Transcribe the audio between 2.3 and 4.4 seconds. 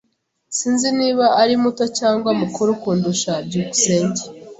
mukuru kundusha. byukusenge